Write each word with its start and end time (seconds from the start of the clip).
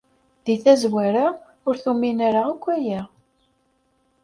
Deg 0.45 0.59
tazwara, 0.63 1.25
ur 1.67 1.75
tumin 1.83 2.19
ara 2.27 2.41
akk 2.51 2.65
aya. 2.75 3.01